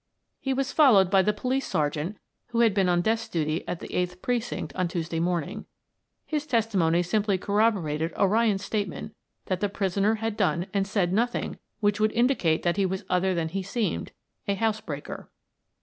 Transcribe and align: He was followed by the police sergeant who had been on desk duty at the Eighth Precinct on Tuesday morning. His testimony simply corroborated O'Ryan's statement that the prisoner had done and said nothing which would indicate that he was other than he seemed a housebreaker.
He 0.39 0.51
was 0.51 0.71
followed 0.71 1.11
by 1.11 1.21
the 1.21 1.31
police 1.31 1.67
sergeant 1.67 2.17
who 2.47 2.61
had 2.61 2.73
been 2.73 2.89
on 2.89 3.01
desk 3.03 3.29
duty 3.31 3.63
at 3.67 3.81
the 3.81 3.93
Eighth 3.93 4.19
Precinct 4.23 4.73
on 4.75 4.87
Tuesday 4.87 5.19
morning. 5.19 5.67
His 6.25 6.47
testimony 6.47 7.03
simply 7.03 7.37
corroborated 7.37 8.11
O'Ryan's 8.17 8.65
statement 8.65 9.13
that 9.45 9.59
the 9.59 9.69
prisoner 9.69 10.15
had 10.15 10.35
done 10.35 10.65
and 10.73 10.87
said 10.87 11.13
nothing 11.13 11.59
which 11.81 11.99
would 11.99 12.13
indicate 12.13 12.63
that 12.63 12.77
he 12.77 12.85
was 12.87 13.05
other 13.11 13.35
than 13.35 13.49
he 13.49 13.61
seemed 13.61 14.11
a 14.47 14.55
housebreaker. 14.55 15.29